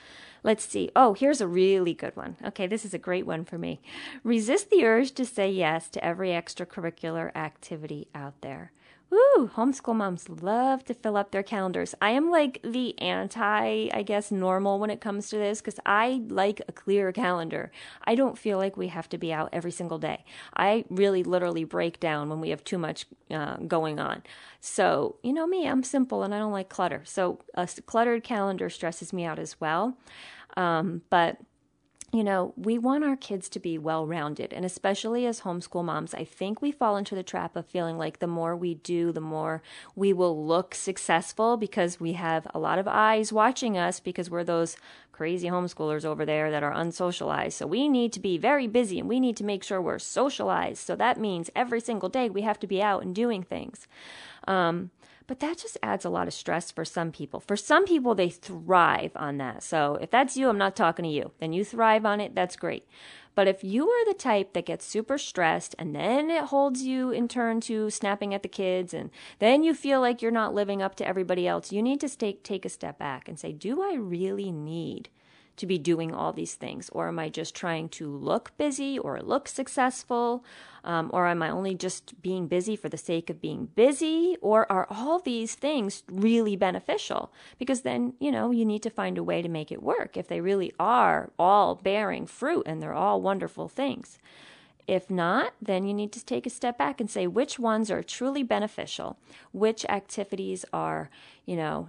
[0.44, 0.90] Let's see.
[0.94, 2.36] Oh, here's a really good one.
[2.44, 3.80] Okay, this is a great one for me.
[4.22, 8.72] Resist the urge to say yes to every extracurricular activity out there.
[9.12, 11.94] Woo, homeschool moms love to fill up their calendars.
[12.00, 16.22] I am like the anti, I guess, normal when it comes to this because I
[16.28, 17.70] like a clear calendar.
[18.04, 20.24] I don't feel like we have to be out every single day.
[20.56, 24.22] I really literally break down when we have too much uh, going on.
[24.60, 27.02] So, you know me, I'm simple and I don't like clutter.
[27.04, 29.94] So, a cluttered calendar stresses me out as well.
[30.56, 31.36] Um, but
[32.12, 34.52] you know, we want our kids to be well rounded.
[34.52, 38.18] And especially as homeschool moms, I think we fall into the trap of feeling like
[38.18, 39.62] the more we do, the more
[39.96, 44.44] we will look successful because we have a lot of eyes watching us because we're
[44.44, 44.76] those
[45.12, 47.52] crazy homeschoolers over there that are unsocialized.
[47.52, 50.84] So we need to be very busy and we need to make sure we're socialized.
[50.84, 53.86] So that means every single day we have to be out and doing things.
[54.46, 54.90] Um,
[55.26, 57.40] But that just adds a lot of stress for some people.
[57.40, 59.62] For some people, they thrive on that.
[59.62, 61.32] So if that's you, I'm not talking to you.
[61.38, 62.86] Then you thrive on it, that's great.
[63.34, 67.10] But if you are the type that gets super stressed and then it holds you
[67.10, 70.82] in turn to snapping at the kids and then you feel like you're not living
[70.82, 73.80] up to everybody else, you need to take, take a step back and say, do
[73.80, 75.08] I really need
[75.62, 76.90] to be doing all these things?
[76.90, 80.44] Or am I just trying to look busy or look successful?
[80.82, 84.36] Um, or am I only just being busy for the sake of being busy?
[84.40, 87.32] Or are all these things really beneficial?
[87.60, 90.26] Because then, you know, you need to find a way to make it work if
[90.26, 94.18] they really are all bearing fruit and they're all wonderful things.
[94.92, 98.02] If not, then you need to take a step back and say which ones are
[98.02, 99.16] truly beneficial,
[99.50, 101.08] which activities are,
[101.46, 101.88] you know,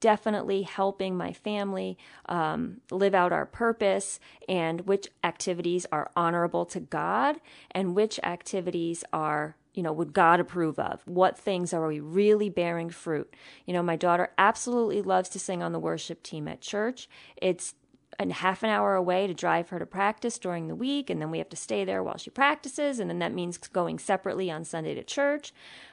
[0.00, 1.96] definitely helping my family
[2.26, 7.40] um, live out our purpose, and which activities are honorable to God,
[7.70, 11.00] and which activities are you know, would God approve of?
[11.06, 13.34] What things are we really bearing fruit?
[13.64, 17.08] You know, my daughter absolutely loves to sing on the worship team at church.
[17.36, 17.74] It's
[18.18, 21.30] a half an hour away to drive her to practice during the week, and then
[21.30, 24.64] we have to stay there while she practices, and then that means going separately on
[24.64, 25.52] Sunday to church.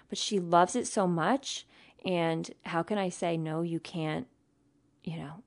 [0.09, 1.65] But she loves it so much
[2.05, 4.27] and how can I say, no, you can't,
[5.03, 5.43] you know,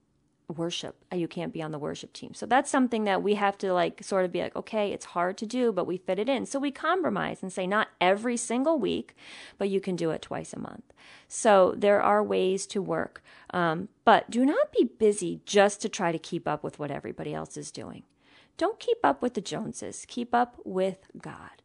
[0.48, 0.96] worship.
[1.12, 2.34] Uh, you can't be on the worship team.
[2.34, 5.36] So that's something that we have to like sort of be like, okay, it's hard
[5.38, 6.46] to do, but we fit it in.
[6.46, 9.14] So we compromise and say not every single week,
[9.58, 10.92] but you can do it twice a month.
[11.28, 13.22] So there are ways to work.
[13.50, 17.34] Um, but do not be busy just to try to keep up with what everybody
[17.34, 18.02] else is doing.
[18.58, 20.04] Don't keep up with the Joneses.
[20.08, 21.62] Keep up with God.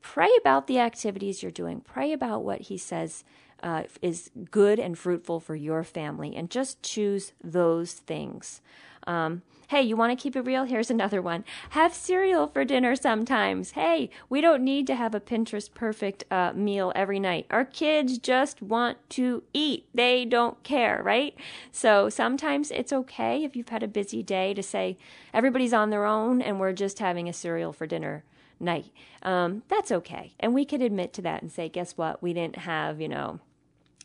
[0.00, 1.80] Pray about the activities you're doing.
[1.80, 3.22] Pray about what He says
[3.62, 8.60] uh, is good and fruitful for your family, and just choose those things.
[9.06, 10.64] Um, hey, you want to keep it real?
[10.64, 11.44] Here's another one.
[11.70, 13.72] Have cereal for dinner sometimes.
[13.72, 17.46] Hey, we don't need to have a Pinterest perfect uh, meal every night.
[17.50, 19.86] Our kids just want to eat.
[19.94, 21.34] They don't care, right?
[21.72, 24.98] So sometimes it's okay if you've had a busy day to say
[25.34, 28.24] everybody's on their own and we're just having a cereal for dinner
[28.60, 28.92] night.
[29.22, 30.34] Um, that's okay.
[30.38, 32.22] And we could admit to that and say, guess what?
[32.22, 33.40] We didn't have, you know,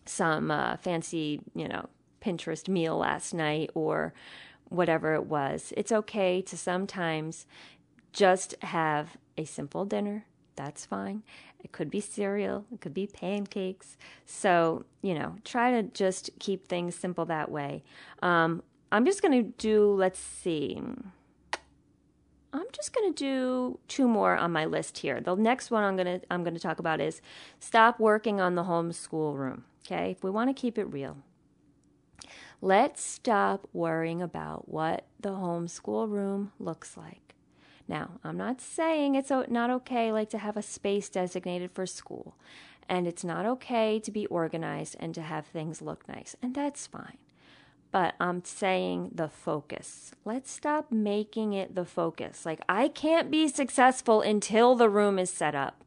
[0.10, 1.88] some uh, fancy, you know,
[2.22, 4.14] Pinterest meal last night or
[4.70, 5.74] whatever it was.
[5.78, 7.46] It's okay to sometimes
[8.12, 10.26] just have a simple dinner.
[10.56, 11.24] That's fine.
[11.64, 13.98] It could be cereal, it could be pancakes.
[14.26, 17.84] So, you know, try to just keep things simple that way.
[18.22, 20.82] Um, I'm just going to do, let's see.
[22.54, 25.20] I'm just going to do two more on my list here.
[25.20, 27.22] The next one I'm going to I'm going to talk about is
[27.60, 29.66] stop working on the homeschool room.
[29.88, 30.12] Okay?
[30.12, 31.18] If we want to keep it real.
[32.62, 37.36] Let's stop worrying about what the homeschool room looks like.
[37.88, 42.36] Now, I'm not saying it's not okay like to have a space designated for school,
[42.90, 46.88] and it's not okay to be organized and to have things look nice, and that's
[46.88, 47.18] fine
[47.92, 50.12] but I'm saying the focus.
[50.26, 52.46] Let's stop making it the focus.
[52.46, 55.84] Like, I can't be successful until the room is set up.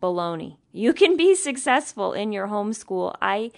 [0.00, 0.56] Baloney.
[0.72, 3.14] You can be successful in your homeschool.
[3.20, 3.50] I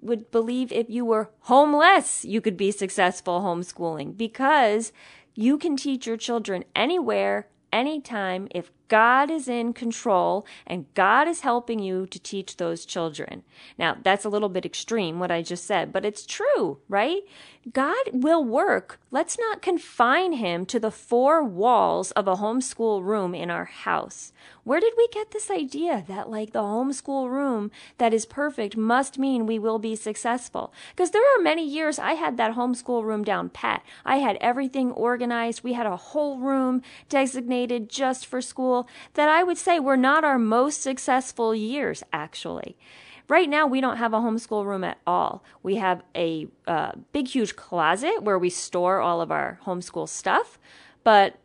[0.00, 4.92] would believe if you were homeless, you could be successful homeschooling because
[5.34, 11.40] you can teach your children anywhere, anytime if God is in control and God is
[11.40, 13.44] helping you to teach those children.
[13.78, 17.22] Now, that's a little bit extreme what I just said, but it's true, right?
[17.72, 18.98] God will work.
[19.10, 24.32] Let's not confine him to the four walls of a homeschool room in our house.
[24.64, 29.18] Where did we get this idea that like the homeschool room that is perfect must
[29.18, 30.72] mean we will be successful?
[30.96, 33.84] Because there are many years I had that homeschool room down pat.
[34.06, 35.62] I had everything organized.
[35.62, 38.79] We had a whole room designated just for school
[39.14, 42.76] that I would say were not our most successful years actually.
[43.28, 45.44] Right now, we don't have a homeschool room at all.
[45.62, 50.58] We have a uh, big, huge closet where we store all of our homeschool stuff,
[51.04, 51.38] but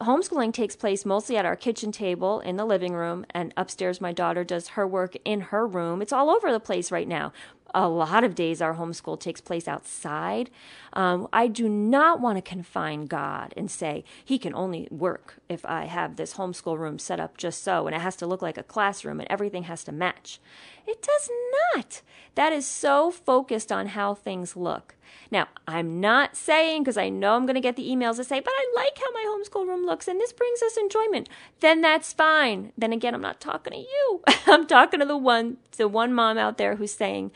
[0.00, 4.12] homeschooling takes place mostly at our kitchen table in the living room, and upstairs, my
[4.12, 6.00] daughter does her work in her room.
[6.00, 7.32] It's all over the place right now
[7.74, 10.48] a lot of days our homeschool takes place outside.
[10.92, 15.64] Um, I do not want to confine God and say He can only work if
[15.66, 18.56] I have this homeschool room set up just so, and it has to look like
[18.56, 20.40] a classroom and everything has to match.
[20.86, 21.30] It does
[21.74, 22.02] not.
[22.34, 24.94] That is so focused on how things look.
[25.30, 28.40] Now, I'm not saying, because I know I'm going to get the emails that say,
[28.40, 31.28] but I like how my homeschool room looks and this brings us enjoyment.
[31.60, 32.72] Then that's fine.
[32.76, 34.22] Then again, I'm not talking to you.
[34.46, 37.30] I'm talking to the one, the one mom out there who's saying,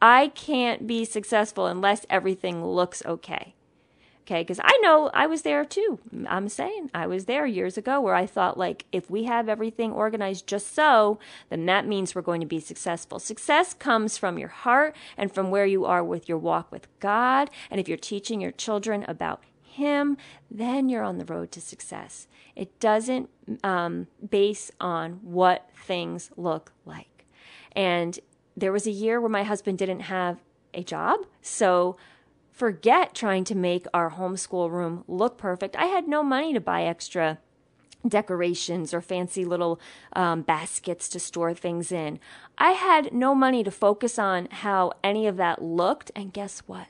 [0.00, 3.54] I can't be successful unless everything looks okay.
[4.26, 6.00] Okay, because I know I was there too.
[6.26, 9.92] I'm saying I was there years ago where I thought, like, if we have everything
[9.92, 13.20] organized just so, then that means we're going to be successful.
[13.20, 17.50] Success comes from your heart and from where you are with your walk with God.
[17.70, 20.16] And if you're teaching your children about Him,
[20.50, 22.26] then you're on the road to success.
[22.56, 23.30] It doesn't
[23.62, 27.26] um, base on what things look like.
[27.76, 28.18] And
[28.56, 30.42] there was a year where my husband didn't have
[30.72, 31.20] a job.
[31.42, 31.96] So,
[32.52, 35.76] forget trying to make our homeschool room look perfect.
[35.76, 37.38] I had no money to buy extra
[38.08, 39.80] decorations or fancy little
[40.14, 42.18] um, baskets to store things in.
[42.56, 46.10] I had no money to focus on how any of that looked.
[46.14, 46.86] And guess what?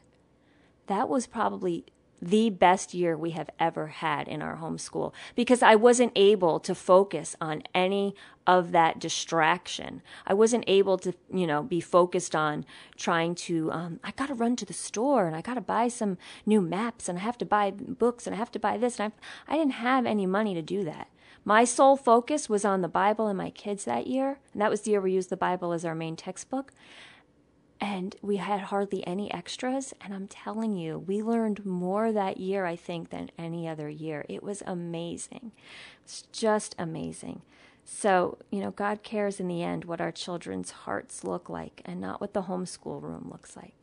[0.87, 1.87] That was probably
[2.21, 6.75] the best year we have ever had in our homeschool because I wasn't able to
[6.75, 8.15] focus on any
[8.47, 10.03] of that distraction.
[10.27, 12.65] I wasn't able to, you know, be focused on
[12.97, 15.89] trying to, um, I got to run to the store and I got to buy
[15.89, 18.99] some new maps and I have to buy books and I have to buy this.
[18.99, 19.13] And
[19.49, 21.09] I, I didn't have any money to do that.
[21.45, 24.39] My sole focus was on the Bible and my kids that year.
[24.53, 26.73] And that was the year we used the Bible as our main textbook
[27.81, 29.95] and we had hardly any extras.
[30.01, 34.25] And I'm telling you, we learned more that year, I think, than any other year.
[34.29, 35.53] It was amazing.
[36.05, 37.43] It's just amazing.
[37.85, 42.01] So, you know, God cares in the end what our children's hearts look like and
[42.01, 43.75] not what the homeschool room looks like.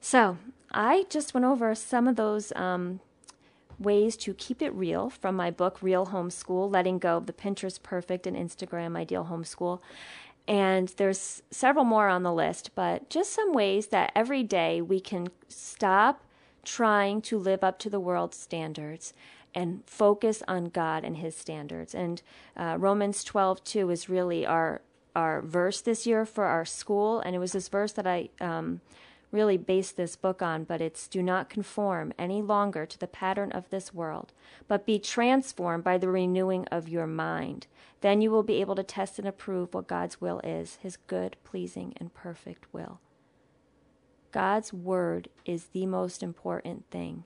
[0.00, 0.36] So,
[0.70, 3.00] I just went over some of those um,
[3.78, 7.82] ways to keep it real from my book, Real Homeschool Letting Go of the Pinterest
[7.82, 9.80] Perfect and Instagram Ideal Homeschool.
[10.48, 15.00] And there's several more on the list, but just some ways that every day we
[15.00, 16.22] can stop
[16.64, 19.12] trying to live up to the world's standards
[19.54, 21.94] and focus on God and His standards.
[21.94, 22.22] And
[22.56, 24.82] uh, Romans 12 2 is really our
[25.16, 28.82] our verse this year for our school, and it was this verse that I um,
[29.36, 33.52] really base this book on, but it's do not conform any longer to the pattern
[33.52, 34.32] of this world,
[34.66, 37.66] but be transformed by the renewing of your mind.
[38.00, 41.36] Then you will be able to test and approve what God's will is, his good,
[41.44, 42.98] pleasing, and perfect will.
[44.32, 47.24] God's word is the most important thing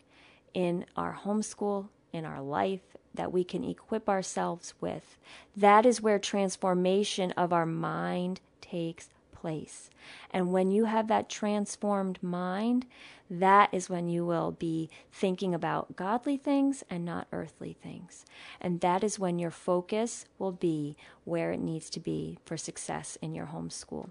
[0.53, 5.17] in our homeschool, in our life, that we can equip ourselves with.
[5.57, 9.09] That is where transformation of our mind takes
[9.41, 9.91] place.
[10.31, 12.87] And when you have that transformed mind,
[13.31, 18.27] that is when you will be thinking about godly things and not earthly things.
[18.61, 23.17] And that is when your focus will be where it needs to be for success
[23.23, 24.11] in your homeschool.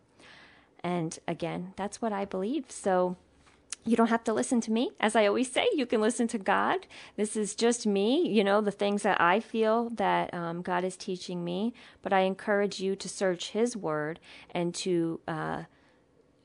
[0.84, 2.66] And again, that's what I believe.
[2.70, 3.18] So,
[3.90, 4.92] you don't have to listen to me.
[5.00, 6.86] As I always say, you can listen to God.
[7.16, 10.96] This is just me, you know, the things that I feel that um, God is
[10.96, 11.74] teaching me.
[12.04, 14.20] But I encourage you to search His Word
[14.52, 15.64] and to uh,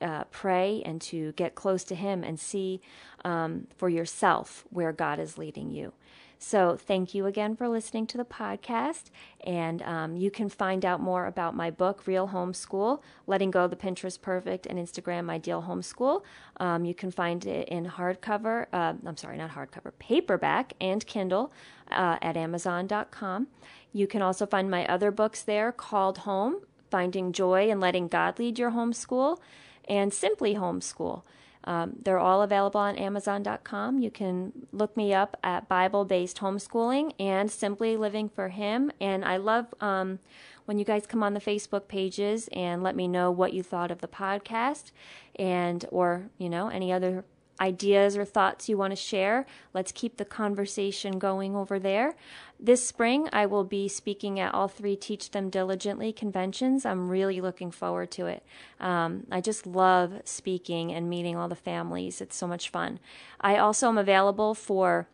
[0.01, 2.81] uh, pray and to get close to Him and see
[3.23, 5.93] um, for yourself where God is leading you.
[6.37, 9.05] So, thank you again for listening to the podcast.
[9.45, 13.75] And um, you can find out more about my book, Real Homeschool Letting Go the
[13.75, 16.23] Pinterest Perfect and Instagram Ideal Homeschool.
[16.57, 21.51] Um, you can find it in hardcover, uh, I'm sorry, not hardcover, paperback and Kindle
[21.89, 23.47] uh, at Amazon.com.
[23.93, 26.57] You can also find my other books there called Home
[26.91, 29.39] Finding Joy and Letting God Lead Your Homeschool
[29.87, 31.23] and Simply Homeschool.
[31.65, 33.99] Um, they're all available on Amazon.com.
[33.99, 38.91] You can look me up at Bible Based Homeschooling and Simply Living for Him.
[39.01, 40.19] And I love um,
[40.65, 43.89] when you guys come on the Facebook pages and let me know what you thought
[43.89, 44.91] of the podcast
[45.37, 47.25] and or you know any other
[47.59, 52.15] ideas or thoughts you want to share, let's keep the conversation going over there.
[52.59, 56.85] This spring, I will be speaking at all three Teach Them Diligently conventions.
[56.85, 58.43] I'm really looking forward to it.
[58.79, 62.21] Um, I just love speaking and meeting all the families.
[62.21, 62.99] It's so much fun.
[63.41, 65.07] I also am available for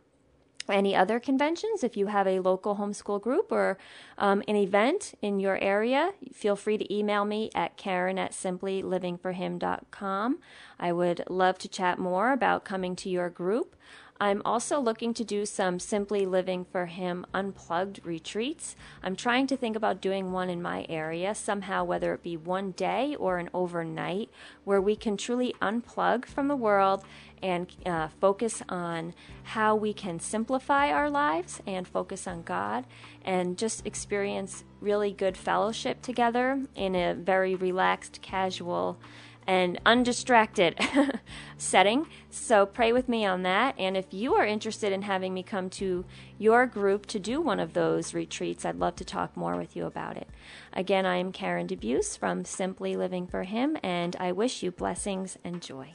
[0.68, 1.82] any other conventions.
[1.82, 3.78] If you have a local homeschool group or
[4.18, 10.38] um, an event in your area, feel free to email me at karen at simplylivingforhim.com.
[10.78, 13.76] I would love to chat more about coming to your group.
[14.22, 18.76] I'm also looking to do some Simply Living for Him unplugged retreats.
[19.02, 22.70] I'm trying to think about doing one in my area somehow, whether it be one
[22.70, 24.30] day or an overnight,
[24.62, 27.02] where we can truly unplug from the world
[27.42, 29.12] and uh, focus on
[29.42, 32.86] how we can simplify our lives and focus on God
[33.24, 39.00] and just experience really good fellowship together in a very relaxed, casual,
[39.46, 40.78] and undistracted
[41.56, 42.06] setting.
[42.30, 43.74] So pray with me on that.
[43.78, 46.04] And if you are interested in having me come to
[46.38, 49.86] your group to do one of those retreats, I'd love to talk more with you
[49.86, 50.28] about it.
[50.72, 55.38] Again, I am Karen DeBeus from Simply Living for Him, and I wish you blessings
[55.44, 55.94] and joy.